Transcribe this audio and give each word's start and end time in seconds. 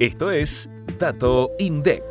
Esto 0.00 0.30
es 0.30 0.70
Dato 0.98 1.50
INDEC. 1.58 2.02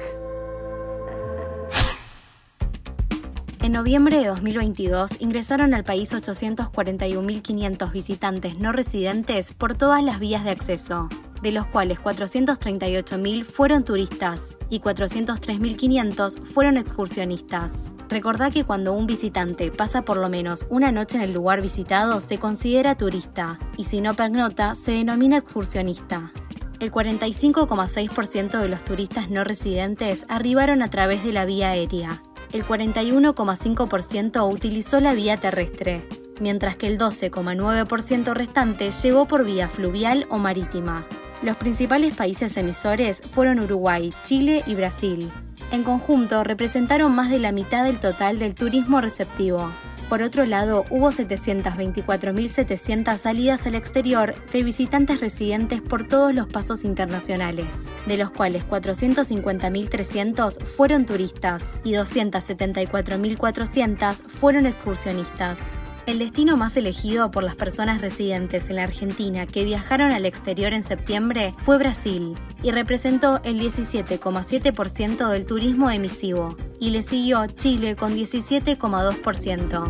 En 3.64 3.72
noviembre 3.72 4.20
de 4.20 4.28
2022 4.28 5.14
ingresaron 5.20 5.74
al 5.74 5.84
país 5.84 6.14
841.500 6.14 7.92
visitantes 7.92 8.60
no 8.60 8.74
residentes 8.74 9.54
por 9.54 9.74
todas 9.74 10.04
las 10.04 10.20
vías 10.20 10.44
de 10.44 10.52
acceso, 10.52 11.10
de 11.42 11.52
los 11.52 11.66
cuales 11.66 11.98
438.000 11.98 13.44
fueron 13.44 13.84
turistas 13.84 14.56
y 14.70 14.82
403.500 14.82 16.46
fueron 16.46 16.78
excursionistas. 16.78 17.92
Recordá 18.08 18.52
que 18.52 18.66
cuando 18.66 18.94
un 18.94 19.08
visitante 19.08 19.72
pasa 19.72 20.04
por 20.04 20.18
lo 20.18 20.30
menos 20.30 20.68
una 20.70 20.92
noche 20.92 21.18
en 21.18 21.24
el 21.24 21.34
lugar 21.34 21.60
visitado 21.60 22.22
se 22.22 22.38
considera 22.38 22.94
turista 22.94 23.58
y 23.78 23.86
si 23.86 24.00
no 24.00 24.14
pernota 24.14 24.76
se 24.76 24.92
denomina 24.92 25.40
excursionista. 25.40 26.32
El 26.80 26.92
45,6% 26.92 28.60
de 28.60 28.70
los 28.70 28.86
turistas 28.86 29.30
no 29.30 29.44
residentes 29.44 30.26
arribaron 30.30 30.82
a 30.82 30.88
través 30.88 31.24
de 31.24 31.34
la 31.34 31.46
vía 31.46 31.72
aérea, 31.72 32.22
el 32.52 32.66
41,5% 32.66 34.52
utilizó 34.52 35.00
la 35.00 35.14
vía 35.14 35.38
terrestre, 35.38 36.02
mientras 36.42 36.76
que 36.78 36.88
el 36.88 36.98
12,9% 36.98 38.34
restante 38.34 38.90
llegó 38.92 39.28
por 39.28 39.46
vía 39.46 39.68
fluvial 39.68 40.26
o 40.30 40.40
marítima. 40.40 41.06
Los 41.44 41.58
principales 41.58 42.16
países 42.16 42.58
emisores 42.58 43.22
fueron 43.32 43.60
Uruguay, 43.60 44.12
Chile 44.24 44.64
y 44.66 44.74
Brasil. 44.74 45.30
En 45.72 45.84
conjunto 45.84 46.44
representaron 46.44 47.14
más 47.14 47.30
de 47.30 47.38
la 47.38 47.52
mitad 47.52 47.84
del 47.84 48.00
total 48.00 48.40
del 48.40 48.56
turismo 48.56 49.00
receptivo. 49.00 49.70
Por 50.10 50.22
otro 50.24 50.48
lado, 50.48 50.86
hubo 50.90 51.12
724.700 51.12 53.16
salidas 53.16 53.68
al 53.68 53.76
exterior 53.76 54.34
de 54.52 54.64
visitantes 54.64 55.20
residentes 55.20 55.82
por 55.82 56.08
todos 56.08 56.34
los 56.34 56.48
pasos 56.48 56.84
internacionales, 56.84 57.68
de 58.08 58.18
los 58.18 58.32
cuales 58.32 58.68
450.300 58.68 60.64
fueron 60.64 61.06
turistas 61.06 61.80
y 61.84 61.92
274.400 61.92 64.16
fueron 64.16 64.66
excursionistas. 64.66 65.74
El 66.10 66.18
destino 66.18 66.58
más 66.58 66.76
elegido 66.76 67.30
por 67.30 67.44
las 67.44 67.56
personas 67.56 68.02
residentes 68.02 68.68
en 68.72 68.78
la 68.78 68.84
Argentina 68.84 69.46
que 69.46 69.64
viajaron 69.64 70.12
al 70.12 70.26
exterior 70.26 70.74
en 70.74 70.82
septiembre 70.82 71.54
fue 71.60 71.78
Brasil 71.78 72.34
y 72.64 72.72
representó 72.72 73.40
el 73.44 73.60
17,7% 73.60 75.30
del 75.30 75.46
turismo 75.46 75.92
emisivo, 75.92 76.58
y 76.80 76.90
le 76.90 77.04
siguió 77.04 77.46
Chile 77.46 77.96
con 77.96 78.16
17,2%. 78.16 79.84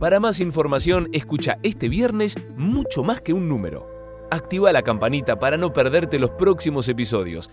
Para 0.00 0.18
más 0.18 0.40
información, 0.40 1.08
escucha 1.12 1.58
este 1.62 1.88
viernes 1.88 2.34
mucho 2.56 3.04
más 3.04 3.20
que 3.20 3.32
un 3.32 3.48
número. 3.48 3.86
Activa 4.32 4.72
la 4.72 4.82
campanita 4.82 5.38
para 5.38 5.56
no 5.56 5.72
perderte 5.72 6.18
los 6.18 6.30
próximos 6.30 6.88
episodios 6.88 7.50